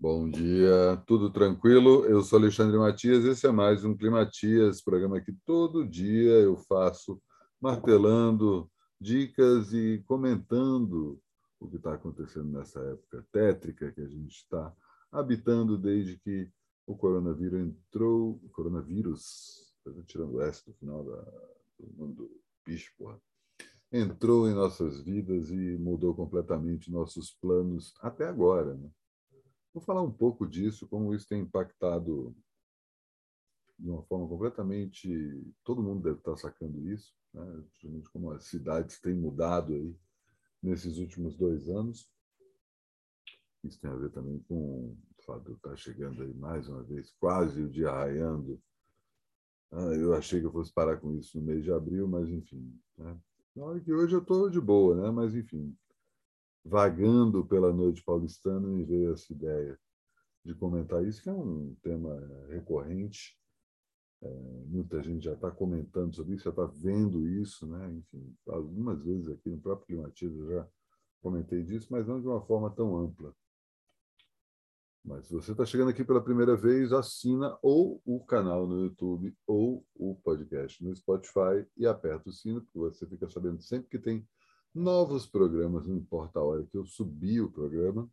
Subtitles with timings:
[0.00, 2.04] Bom dia, tudo tranquilo?
[2.04, 7.20] Eu sou Alexandre Matias, esse é mais um Climatias, programa que todo dia eu faço
[7.60, 11.20] martelando dicas e comentando
[11.58, 14.72] o que está acontecendo nessa época tétrica que a gente está
[15.10, 16.48] habitando desde que
[16.86, 19.74] o coronavírus entrou, o coronavírus,
[20.06, 21.22] tirando o S do final da,
[21.76, 22.30] do mundo
[22.64, 23.20] bicho, porra,
[23.90, 28.88] entrou em nossas vidas e mudou completamente nossos planos até agora, né?
[29.78, 32.34] Vou falar um pouco disso, como isso tem impactado
[33.78, 35.08] de uma forma completamente.
[35.62, 37.62] Todo mundo deve estar sacando isso, né?
[38.12, 39.96] como as cidades têm mudado aí
[40.60, 42.12] nesses últimos dois anos.
[43.62, 47.12] Isso tem a ver também com o fato de estar chegando aí mais uma vez,
[47.12, 48.60] quase o dia raiando.
[49.70, 52.76] Ah, eu achei que eu fosse parar com isso no mês de abril, mas enfim.
[52.96, 53.16] Né?
[53.54, 55.10] Na hora que hoje eu estou de boa, né?
[55.12, 55.72] mas enfim,
[56.68, 59.78] vagando pela noite paulistana, me veio essa ideia
[60.44, 62.14] de comentar isso, que é um tema
[62.48, 63.36] recorrente.
[64.20, 64.28] É,
[64.66, 67.92] muita gente já está comentando sobre isso, já está vendo isso, né?
[67.92, 70.68] Enfim, algumas vezes aqui no próprio Climatiza eu já
[71.22, 73.34] comentei disso, mas não de uma forma tão ampla.
[75.04, 79.34] Mas se você está chegando aqui pela primeira vez, assina ou o canal no YouTube
[79.46, 83.98] ou o podcast no Spotify e aperta o sino, porque você fica sabendo sempre que
[83.98, 84.28] tem
[84.74, 88.08] novos programas, não importa a hora que eu subir o programa.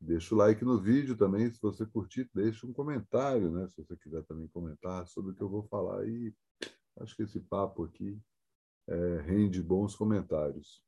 [0.00, 3.66] Deixa o like no vídeo também, se você curtir, deixa um comentário, né?
[3.68, 6.06] Se você quiser também comentar sobre o que eu vou falar.
[6.06, 6.34] E
[6.98, 8.18] acho que esse papo aqui
[8.86, 10.82] é, rende bons comentários.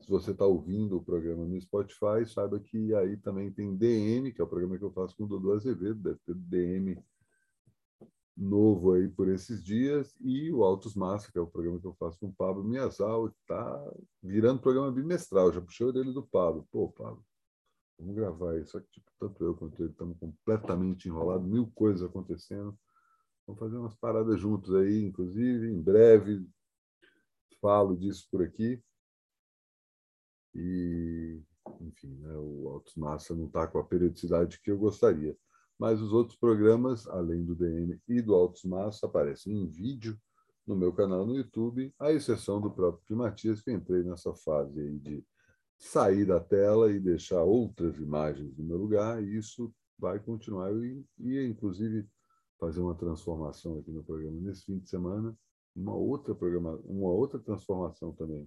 [0.00, 4.40] Se você está ouvindo o programa no Spotify, saiba que aí também tem DM, que
[4.40, 7.02] é o programa que eu faço com o Dodô Azevedo, deve ter DM
[8.40, 11.94] novo aí por esses dias, e o Altos Massa, que é o programa que eu
[11.94, 15.52] faço com o Pablo Miasal, está virando programa bimestral.
[15.52, 16.66] Já puxei dele do Pablo.
[16.72, 17.24] Pô, Pablo,
[17.98, 18.72] vamos gravar isso.
[18.72, 22.76] Só que tipo, tanto eu quanto ele estamos completamente enrolados, mil coisas acontecendo.
[23.46, 26.48] Vamos fazer umas paradas juntos aí, inclusive, em breve.
[27.60, 28.82] Falo disso por aqui.
[30.54, 31.42] E,
[31.80, 35.36] enfim, né, o Altos Massa não está com a periodicidade que eu gostaria
[35.80, 40.14] mas os outros programas, além do DM e do Altos Massa, aparecem em vídeo
[40.66, 44.98] no meu canal no YouTube, à exceção do próprio Climatias, que entrei nessa fase aí
[44.98, 45.24] de
[45.78, 50.70] sair da tela e deixar outras imagens no meu lugar, e isso vai continuar.
[50.70, 52.06] E, e inclusive,
[52.58, 55.34] fazer uma transformação aqui no programa nesse fim de semana,
[55.74, 58.46] uma outra, programa, uma outra transformação também.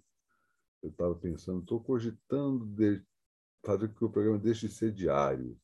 [0.84, 3.02] Eu estava pensando, estou cogitando de
[3.66, 5.58] fazer com que o programa deixe de ser diário,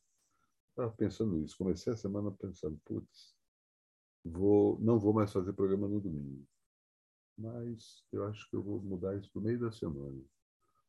[0.80, 1.58] Estava pensando nisso.
[1.58, 3.36] Comecei a semana pensando, putz,
[4.24, 6.48] vou, não vou mais fazer programa no domingo.
[7.38, 10.22] Mas eu acho que eu vou mudar isso para o meio da semana.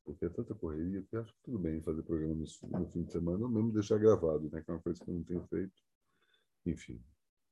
[0.05, 3.11] Porque é tanta correria que acho que tudo bem fazer programa no, no, fim de
[3.11, 4.63] semana, ou mesmo deixar gravado, né?
[4.63, 5.83] que é uma coisa que eu não tenho feito.
[6.67, 7.03] Enfim,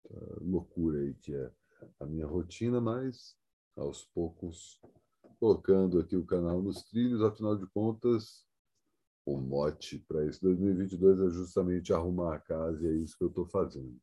[0.08, 1.52] tá loucura aí que é
[1.98, 3.36] a minha rotina, mas
[3.76, 4.80] aos poucos
[5.40, 8.47] colocando aqui o canal nos trilhos, afinal de contas,
[9.32, 13.28] o mote para esse 2022 é justamente arrumar a casa e é isso que eu
[13.28, 13.94] estou fazendo.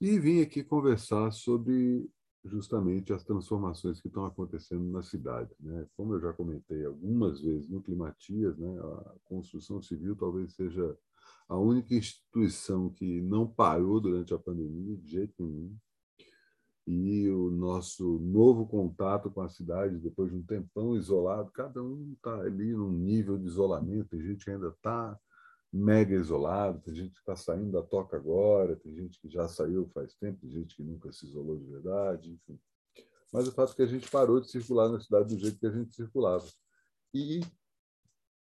[0.00, 2.08] E vim aqui conversar sobre
[2.44, 5.50] justamente as transformações que estão acontecendo na cidade.
[5.58, 5.86] Né?
[5.96, 8.78] Como eu já comentei algumas vezes no Climatias, né?
[8.78, 10.96] a construção civil talvez seja
[11.48, 15.74] a única instituição que não parou durante a pandemia, de jeito nenhum
[16.90, 22.14] e o nosso novo contato com a cidade, depois de um tempão isolado, cada um
[22.14, 24.08] está ali num nível de isolamento.
[24.08, 25.20] Tem gente que ainda está
[25.70, 29.86] mega isolado, tem gente que está saindo da toca agora, tem gente que já saiu
[29.92, 32.58] faz tempo, tem gente que nunca se isolou de verdade, enfim.
[33.30, 35.66] Mas o fato é que a gente parou de circular na cidade do jeito que
[35.66, 36.46] a gente circulava.
[37.12, 37.40] E,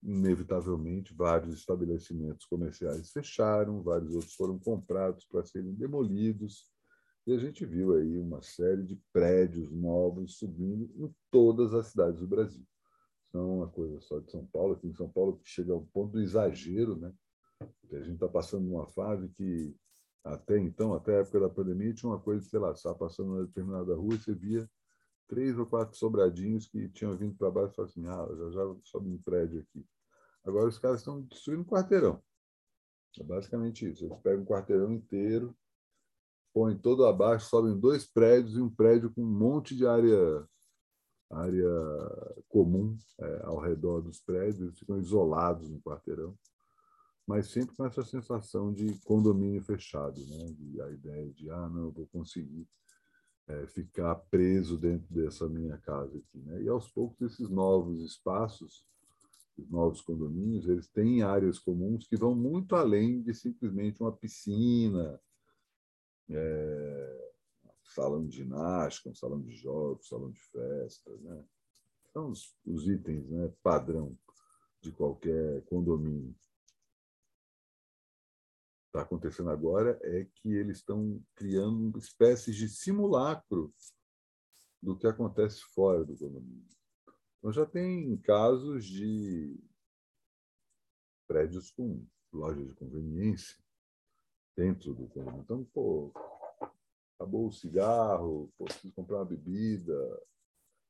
[0.04, 6.75] inevitavelmente, vários estabelecimentos comerciais fecharam, vários outros foram comprados para serem demolidos
[7.26, 12.20] e a gente viu aí uma série de prédios novos subindo em todas as cidades
[12.20, 12.66] do Brasil.
[13.34, 16.14] Não é uma coisa só de São Paulo, aqui em São Paulo chega ao ponto
[16.14, 17.14] do exagero, né?
[17.92, 19.76] a gente está passando uma fase que
[20.24, 23.46] até então, até a época da pandemia, tinha uma coisa, sei lá, estava passando uma
[23.46, 24.68] determinada rua e você via
[25.28, 28.76] três ou quatro sobradinhos que tinham vindo para baixo e falaram assim, ah, já já
[28.84, 29.86] sobe um prédio aqui.
[30.44, 32.22] Agora os caras estão destruindo um quarteirão.
[33.20, 34.06] É basicamente isso.
[34.06, 35.56] Eles pegam um quarteirão inteiro,
[36.56, 40.48] põem todo abaixo, sobem dois prédios e um prédio com um monte de área
[41.30, 41.70] área
[42.48, 46.38] comum é, ao redor dos prédios, eles ficam isolados no quarteirão,
[47.28, 50.56] mas sempre com essa sensação de condomínio fechado, né?
[50.86, 52.66] A ideia de ah não, eu vou conseguir
[53.48, 56.62] é, ficar preso dentro dessa minha casa aqui, né?
[56.62, 58.86] E aos poucos esses novos espaços
[59.58, 65.20] os novos condomínios, eles têm áreas comuns que vão muito além de simplesmente uma piscina,
[66.30, 67.32] é,
[67.84, 71.22] salão de ginástica, um salão de jogos, salão de festas.
[71.22, 71.46] Né?
[72.12, 74.18] São os, os itens né, padrão
[74.82, 76.36] de qualquer condomínio.
[78.88, 83.74] Está acontecendo agora é que eles estão criando espécies de simulacro
[84.82, 86.66] do que acontece fora do condomínio.
[87.40, 89.60] Então, já tem casos de
[91.28, 93.65] prédios com lojas de conveniência
[94.56, 95.42] dentro do condomínio.
[95.42, 96.12] Então, pô,
[97.16, 100.22] acabou o cigarro, pô, preciso comprar uma bebida,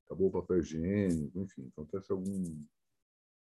[0.05, 2.43] acabou o papel higiênico, enfim, acontece algum,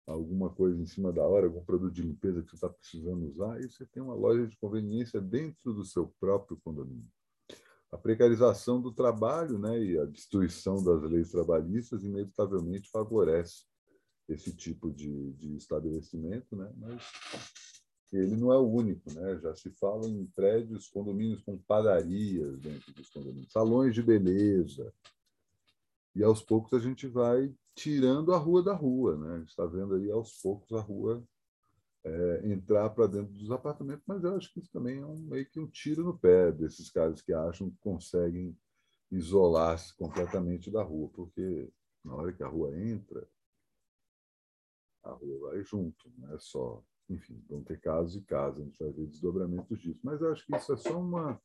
[0.07, 3.59] alguma coisa em cima da hora, algum produto de limpeza que você está precisando usar,
[3.59, 7.09] e você tem uma loja de conveniência dentro do seu próprio condomínio
[7.93, 13.65] a precarização do trabalho né, e a destruição das leis trabalhistas inevitavelmente favorece
[14.27, 16.73] esse tipo de, de estabelecimento, né?
[16.75, 17.03] mas
[18.17, 19.11] ele não é o único.
[19.11, 19.39] Né?
[19.39, 24.93] Já se fala em prédios, condomínios com padarias dentro dos condomínios, salões de beleza.
[26.15, 29.17] E aos poucos a gente vai tirando a rua da rua.
[29.17, 29.35] Né?
[29.35, 31.23] A gente está vendo aí aos poucos a rua
[32.03, 35.49] é, entrar para dentro dos apartamentos, mas eu acho que isso também é um, meio
[35.49, 38.57] que um tiro no pé desses caras que acham que conseguem
[39.09, 41.71] isolar-se completamente da rua, porque
[42.03, 43.25] na hora que a rua entra,
[45.03, 46.83] a rua vai junto, não é só.
[47.09, 49.99] Enfim, vão ter casos e casos, a gente vai ver desdobramentos disso.
[50.03, 51.41] Mas eu acho que isso é só uma,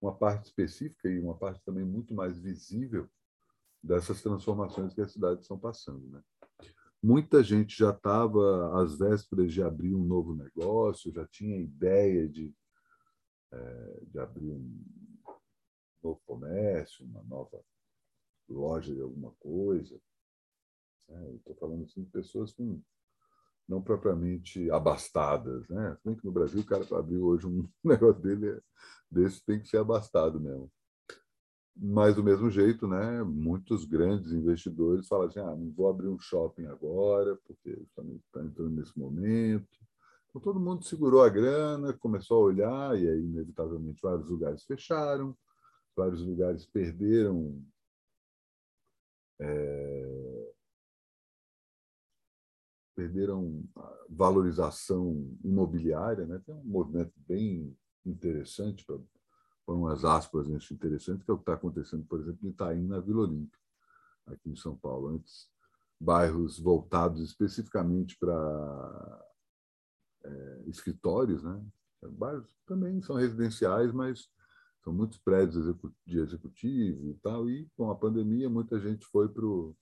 [0.00, 3.08] uma parte específica e uma parte também muito mais visível
[3.82, 6.06] dessas transformações que as cidades estão passando.
[6.08, 6.22] Né?
[7.02, 12.54] Muita gente já estava às vésperas de abrir um novo negócio, já tinha ideia de,
[13.50, 14.84] é, de abrir um
[16.02, 17.62] novo comércio, uma nova
[18.48, 20.00] loja de alguma coisa.
[21.08, 22.80] É, Estou falando assim de pessoas com
[23.72, 25.96] não propriamente abastadas, né?
[26.04, 28.60] Bem que no Brasil o cara para abrir hoje um negócio dele
[29.10, 30.70] desse tem que ser abastado mesmo.
[31.74, 36.18] Mas, do mesmo jeito, né, muitos grandes investidores falam assim: ah, não vou abrir um
[36.18, 39.80] shopping agora, porque está entrando nesse momento.
[40.28, 45.34] Então, todo mundo segurou a grana, começou a olhar, e aí, inevitavelmente, vários lugares fecharam,
[45.96, 47.58] vários lugares perderam.
[49.40, 50.31] É,
[53.02, 53.64] perderam
[54.08, 56.40] valorização imobiliária, né?
[56.46, 57.76] Tem um movimento bem
[58.06, 58.98] interessante para
[59.64, 62.84] põe umas aspas nisso interessante, que é o que está acontecendo, por exemplo, em Itaim,
[62.84, 63.58] na Vila Olímpia,
[64.26, 65.08] aqui em São Paulo.
[65.08, 65.48] Antes,
[66.00, 69.24] bairros voltados especificamente para
[70.24, 71.64] é, escritórios, né?
[72.02, 74.28] Bairros também são residenciais, mas
[74.82, 75.64] são muitos prédios
[76.04, 77.48] de executivo e tal.
[77.48, 79.76] E com a pandemia, muita gente foi para o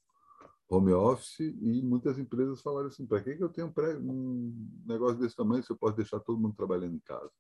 [0.71, 5.65] home office e muitas empresas falaram assim: para que eu tenho um, negócio desse tamanho
[5.65, 7.33] se eu posso deixar todo mundo trabalhando em casa?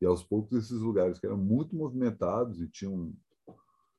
[0.00, 3.14] E aos poucos esses lugares que eram muito movimentados e tinham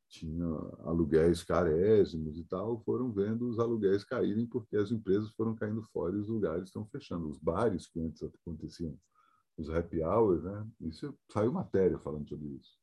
[0.09, 0.45] tinha
[0.83, 6.15] aluguéis carésimos e tal, foram vendo os aluguéis caírem porque as empresas foram caindo fora
[6.15, 7.27] e os lugares estão fechando.
[7.27, 8.95] Os bares que antes aconteciam,
[9.57, 10.67] os happy hours, né?
[10.81, 12.77] Isso saiu matéria falando sobre isso.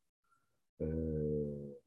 [0.81, 1.79] É,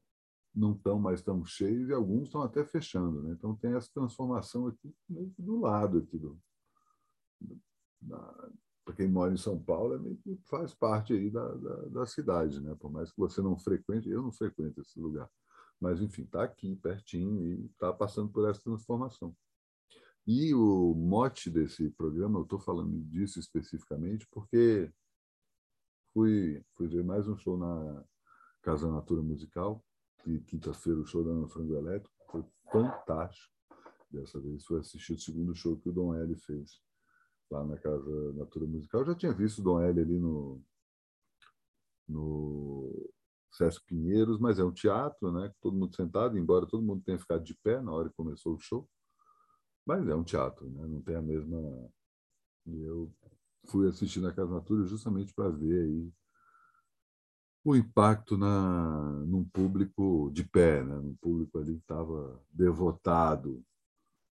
[0.54, 3.32] não estão mais tão cheios e alguns estão até fechando, né?
[3.32, 4.94] Então tem essa transformação aqui
[5.38, 6.38] do lado aqui do,
[8.84, 12.06] para quem mora em São Paulo, é meio que faz parte aí da, da, da,
[12.06, 12.74] cidade, né?
[12.78, 15.28] Por mais que você não frequente, eu não frequento esse lugar,
[15.80, 19.34] mas enfim, está aqui pertinho e está passando por essa transformação.
[20.26, 24.90] E o mote desse programa, eu estou falando disso especificamente porque
[26.12, 28.04] fui, fui ver mais um show na
[28.62, 29.84] Casa Natura Musical,
[30.46, 33.52] quinta-feira o show da Ana Frango Elétrico, foi fantástico.
[34.10, 36.80] Dessa vez foi assistir o segundo show que o Dom L fez
[37.50, 39.00] lá na Casa Natura Musical.
[39.00, 40.62] Eu já tinha visto o Dom L ali no,
[42.08, 43.10] no
[43.52, 45.52] Sesc Pinheiros, mas é um teatro, né?
[45.60, 48.60] Todo mundo sentado, embora todo mundo tenha ficado de pé na hora que começou o
[48.60, 48.88] show.
[49.86, 50.86] Mas é um teatro, né?
[50.86, 51.58] Não tem a mesma.
[52.66, 53.12] E eu
[53.66, 56.12] fui assistir na Casa Natura justamente para ver aí
[57.64, 60.96] o impacto na num público de pé, né?
[60.96, 63.64] Num público ali que estava devotado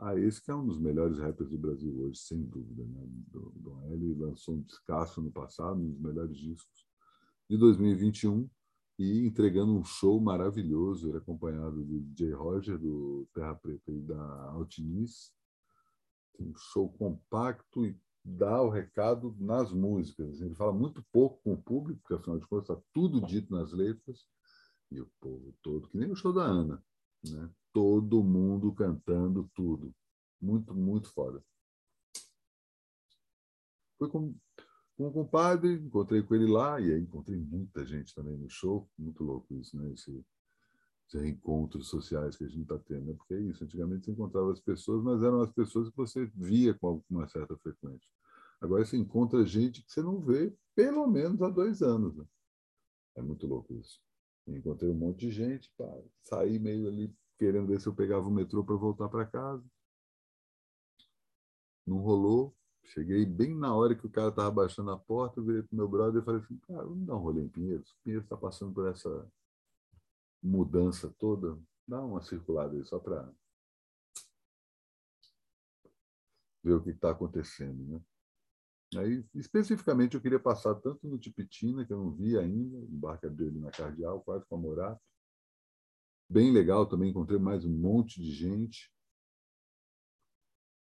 [0.01, 2.85] ah, esse que é um dos melhores rappers do Brasil hoje, sem dúvida.
[2.85, 3.03] Né?
[3.55, 6.87] Dom L lançou um descasso no passado, um dos melhores discos
[7.49, 8.49] de 2021
[8.97, 11.09] e entregando um show maravilhoso.
[11.09, 15.33] Ele é acompanhado do DJ Roger, do Terra Preta e da Altiniz.
[16.39, 20.41] Um show compacto e dá o recado nas músicas.
[20.41, 23.71] Ele fala muito pouco com o público, porque afinal de contas está tudo dito nas
[23.71, 24.27] letras,
[24.91, 26.83] e o povo todo, que nem o show da Ana.
[27.23, 27.49] Né?
[27.73, 29.93] todo mundo cantando tudo.
[30.41, 31.43] Muito, muito foda.
[33.97, 34.33] Fui com,
[34.95, 38.89] com um compadre, encontrei com ele lá, e aí encontrei muita gente também no show.
[38.97, 39.91] Muito louco isso, né?
[39.91, 40.25] Esse,
[41.07, 43.05] esses reencontros sociais que a gente está tendo.
[43.05, 43.13] Né?
[43.13, 46.73] Porque é isso, antigamente você encontrava as pessoas, mas eram as pessoas que você via
[46.73, 48.09] com uma certa frequência.
[48.61, 52.15] Agora você encontra gente que você não vê pelo menos há dois anos.
[52.15, 52.25] Né?
[53.15, 54.01] É muito louco isso.
[54.47, 55.85] Encontrei um monte de gente, pá,
[56.23, 59.63] saí meio ali querendo ver se eu pegava o metrô para voltar para casa.
[61.85, 62.55] Não rolou.
[62.83, 65.87] Cheguei bem na hora que o cara estava baixando a porta, eu virei para meu
[65.87, 67.95] brother e falei assim, cara, vamos dar um rolê em Pinheiros.
[68.03, 69.31] Pinheiros está passando por essa
[70.41, 71.57] mudança toda.
[71.87, 73.31] Dá uma circulada aí, só para
[76.63, 77.83] ver o que está acontecendo.
[77.85, 78.01] Né?
[78.97, 82.77] Aí, especificamente, eu queria passar tanto no Tipitina, que eu não vi ainda,
[83.23, 85.01] abriu ali na Cardeal, quase com a Morato.
[86.29, 88.91] Bem legal também, encontrei mais um monte de gente.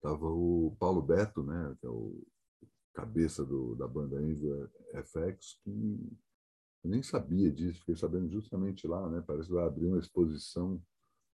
[0.00, 2.22] Tava o Paulo Beto, né, que é o
[2.94, 4.48] cabeça do, da banda Envy
[4.92, 5.70] FX, que
[6.84, 9.22] eu nem sabia disso, fiquei sabendo justamente lá, né?
[9.24, 10.82] Parece que vai abrir uma exposição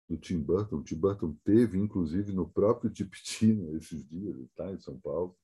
[0.08, 0.76] do Tim Burton.
[0.76, 5.36] O Tim Burton teve, inclusive, no próprio Tipitina esses dias, está em São Paulo.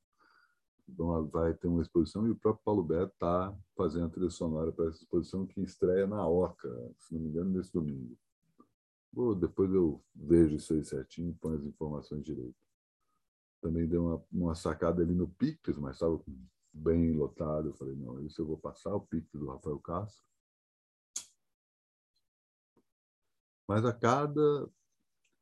[0.92, 4.72] Então, vai ter uma exposição e o próprio Paulo Beto está fazendo a trilha sonora
[4.72, 6.68] para essa exposição que estreia na Oca,
[6.98, 8.16] se não me engano, nesse domingo.
[9.12, 12.56] Bom, depois eu vejo isso aí certinho e ponho as informações direito.
[13.60, 16.20] Também dei uma, uma sacada ali no Pictus, mas estava
[16.72, 17.68] bem lotado.
[17.68, 20.24] Eu falei, não, isso eu vou passar, o Pictus do Rafael Castro.
[23.68, 24.70] Mas a cada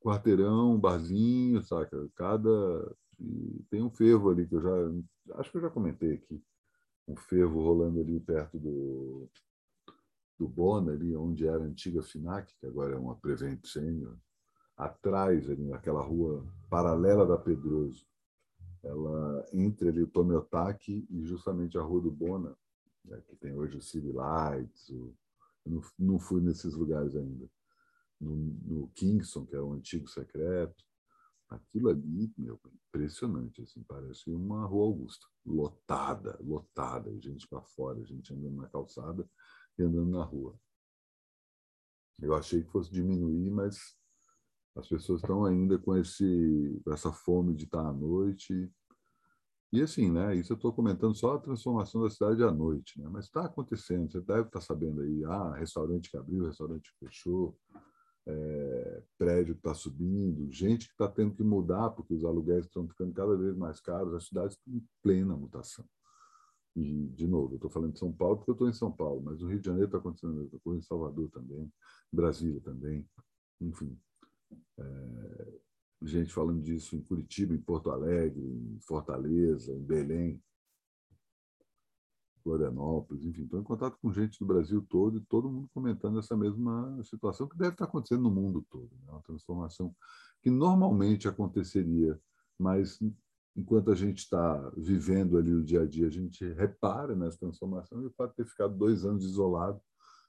[0.00, 2.08] quarteirão, barzinho, saca?
[2.14, 6.42] Cada e tem um fervo ali que eu já acho que eu já comentei aqui,
[7.06, 9.28] um fervo rolando ali perto do
[10.38, 14.16] do Bona, ali onde era a antiga Finac, que agora é uma Prevent Senior,
[14.76, 18.06] atrás ali naquela rua paralela da Pedroso,
[18.84, 22.56] ela entre ali o Tomiotaki e justamente a rua do Bona,
[23.04, 25.12] né, que tem hoje o City Lights, o,
[25.66, 27.50] eu não, não fui nesses lugares ainda,
[28.20, 30.84] no, no Kingston, que é o antigo secreto,
[31.48, 38.34] Aquilo ali, meu, impressionante, assim, parece uma rua Augusta, lotada, lotada, gente para fora, gente
[38.34, 39.28] andando na calçada
[39.78, 40.58] e andando na rua.
[42.20, 43.96] Eu achei que fosse diminuir, mas
[44.76, 48.70] as pessoas estão ainda com esse, essa fome de estar à noite.
[49.72, 50.34] E assim, né?
[50.34, 53.08] Isso eu estou comentando só a transformação da cidade à noite, né?
[53.10, 54.10] Mas está acontecendo.
[54.10, 57.58] Você deve estar sabendo aí, ah, restaurante que abriu, restaurante que fechou,
[58.28, 62.86] é, prédio que está subindo, gente que está tendo que mudar porque os aluguéis estão
[62.86, 65.84] ficando cada vez mais caros, as cidades estão em plena mutação.
[66.76, 69.22] E, de novo, eu estou falando de São Paulo porque eu estou em São Paulo,
[69.22, 72.60] mas no Rio de Janeiro está acontecendo a mesma coisa, em Salvador também, em Brasília
[72.60, 73.08] também,
[73.60, 73.98] enfim.
[74.78, 75.58] É,
[76.02, 80.40] gente falando disso em Curitiba, em Porto Alegre, em Fortaleza, em Belém.
[82.48, 86.34] Florianópolis, enfim, estou em contato com gente do Brasil todo e todo mundo comentando essa
[86.34, 88.90] mesma situação que deve estar acontecendo no mundo todo.
[89.04, 89.12] Né?
[89.12, 89.94] Uma transformação
[90.40, 92.18] que normalmente aconteceria,
[92.58, 92.98] mas
[93.54, 98.00] enquanto a gente está vivendo ali o dia a dia, a gente repara nessa transformação
[98.02, 99.80] e o fato de ter ficado dois anos isolado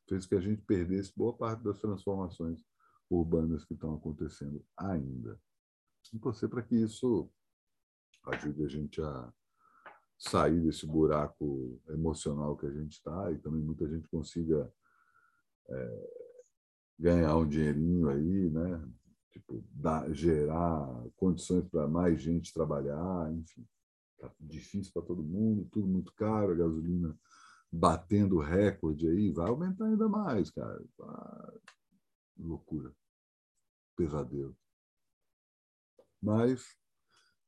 [0.09, 2.61] fez que a gente perdesse boa parte das transformações
[3.09, 5.39] urbanas que estão acontecendo ainda.
[6.13, 7.29] E torcer para que isso
[8.25, 9.33] ajude a gente a
[10.19, 14.69] sair desse buraco emocional que a gente está e também muita gente consiga
[15.69, 16.09] é,
[16.99, 18.85] ganhar um dinheirinho aí, né?
[19.31, 23.65] Tipo, dar, gerar condições para mais gente trabalhar, enfim.
[24.19, 27.17] Tá difícil para todo mundo, tudo muito caro, a gasolina
[27.71, 30.83] batendo recorde aí, vai aumentar ainda mais, cara.
[30.99, 31.53] Ah,
[32.37, 32.93] loucura.
[33.95, 34.57] Pesadelo.
[36.21, 36.75] Mas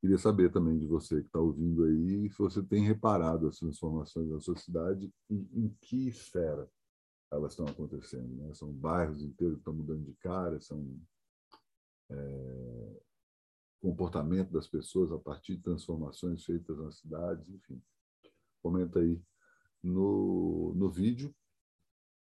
[0.01, 4.29] Queria saber também de você que está ouvindo aí se você tem reparado as transformações
[4.29, 6.67] da sua cidade e em que esfera
[7.31, 8.27] elas estão acontecendo.
[8.35, 8.51] Né?
[8.55, 10.99] São bairros inteiros que estão mudando de cara, são
[12.09, 13.01] é,
[13.79, 17.79] comportamento das pessoas a partir de transformações feitas nas cidades, enfim.
[18.61, 19.21] Comenta aí
[19.83, 21.33] no, no vídeo.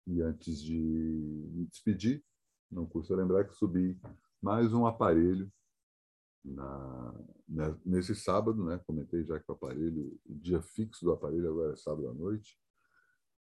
[0.07, 2.23] E antes de me despedir,
[2.71, 3.99] não custa lembrar que subi
[4.43, 5.51] mais um aparelho
[6.45, 7.15] na,
[7.49, 11.73] né, nesse sábado, né, comentei já que o aparelho, o dia fixo do aparelho agora
[11.73, 12.59] é sábado à noite,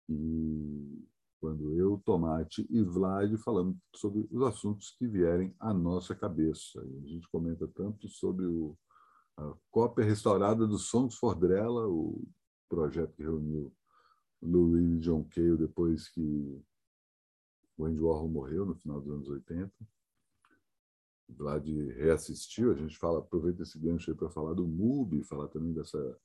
[0.08, 1.08] e
[1.40, 6.86] quando eu, Tomate e Vlad falamos sobre os assuntos que vierem à nossa cabeça.
[6.86, 8.78] E a gente comenta tanto sobre o,
[9.36, 12.24] a cópia restaurada do Songs for Drella, o
[12.70, 13.74] projeto que reuniu
[14.40, 16.62] Louis e John Cale depois que
[17.76, 19.72] o Andy Warhol morreu no final dos anos 80
[21.38, 25.74] Vlad reassistiu, a gente fala, aproveita esse gancho aí para falar do MUBI, falar também
[25.74, 26.18] dessa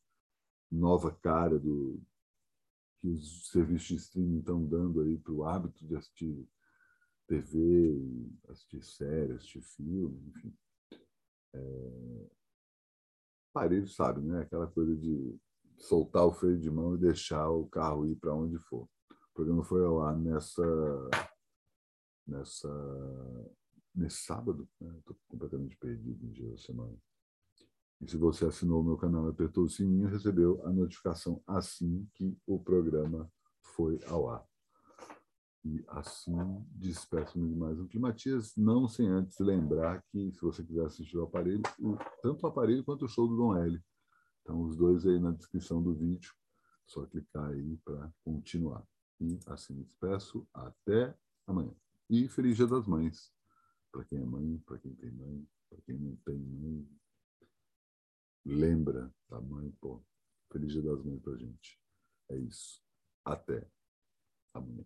[0.70, 2.00] nova cara do
[3.00, 6.48] que os serviços de streaming estão dando aí para o hábito de assistir
[7.26, 10.56] TV, assistir séries, assistir filme, enfim.
[11.54, 12.26] É...
[13.86, 14.42] Sabe, né?
[14.42, 15.34] Aquela coisa de
[15.78, 18.82] soltar o freio de mão e deixar o carro ir para onde for.
[19.10, 20.62] O programa foi ar nessa
[22.26, 22.68] nessa
[23.96, 25.16] nesse sábado, estou né?
[25.28, 26.96] completamente perdido em dia da semana.
[28.00, 32.06] E se você assinou o meu canal e apertou o sininho, recebeu a notificação assim
[32.14, 33.30] que o programa
[33.62, 34.46] foi ao ar.
[35.64, 36.36] E assim
[36.70, 41.24] despeço-me de mais um Climatias, não sem antes lembrar que, se você quiser assistir o
[41.24, 43.82] aparelho, o, tanto o aparelho quanto o show do Dom L.
[44.42, 46.32] Então, os dois aí na descrição do vídeo,
[46.86, 48.86] só clicar aí para continuar.
[49.20, 51.74] E assim despeço, até amanhã.
[52.08, 53.32] E Feliz Dia das Mães,
[53.96, 56.86] para quem é mãe, para quem tem mãe, para quem não tem mãe,
[58.44, 60.04] lembra da mãe, pô.
[60.52, 61.80] Feliz Dia das Mães pra gente.
[62.28, 62.84] É isso.
[63.24, 63.66] Até
[64.52, 64.84] amanhã.